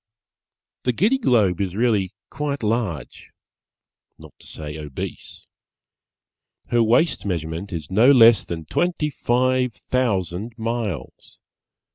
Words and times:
The 0.81 0.93
Giddy 0.93 1.19
Globe 1.19 1.61
is 1.61 1.75
really 1.75 2.11
quite 2.31 2.63
large, 2.63 3.29
not 4.17 4.33
to 4.39 4.47
say 4.47 4.75
obese. 4.75 5.45
Her 6.69 6.81
waist 6.81 7.23
measurement 7.23 7.71
is 7.71 7.91
no 7.91 8.11
less 8.11 8.43
than 8.43 8.65
twenty 8.65 9.11
five 9.11 9.75
thousand 9.75 10.57
miles. 10.57 11.37